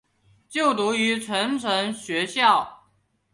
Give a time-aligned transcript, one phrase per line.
[0.49, 2.87] 就读过成城学校。